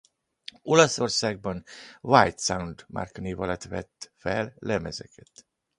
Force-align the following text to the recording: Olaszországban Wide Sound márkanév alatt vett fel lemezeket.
Olaszországban 0.61 1.63
Wide 2.01 2.37
Sound 2.37 2.85
márkanév 2.87 3.39
alatt 3.39 3.63
vett 3.63 4.11
fel 4.15 4.53
lemezeket. 4.59 5.45